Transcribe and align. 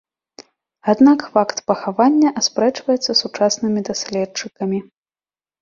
Аднак 0.93 1.19
факт 1.35 1.57
пахавання 1.67 2.33
аспрэчваецца 2.41 3.11
сучаснымі 3.21 3.79
даследчыкамі. 3.91 4.79